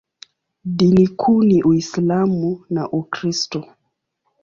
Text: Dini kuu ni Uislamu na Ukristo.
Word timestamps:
Dini 0.65 1.07
kuu 1.07 1.43
ni 1.43 1.63
Uislamu 1.63 2.65
na 2.69 2.89
Ukristo. 2.89 3.65